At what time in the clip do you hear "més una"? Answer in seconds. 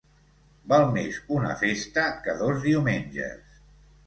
0.95-1.51